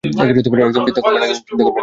একদম 0.03 0.83
চিন্তা 0.87 1.01
করবেন 1.01 1.21
না! 1.21 1.27